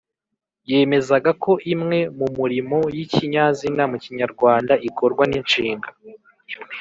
[0.69, 5.89] yemezaga ko imwe mu murimo y’ikinyazina mu kinyarwanda ikorwa n’inshinga